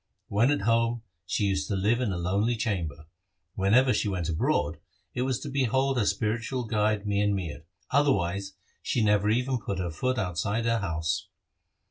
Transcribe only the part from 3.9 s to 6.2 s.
she went abroad, it was to behold her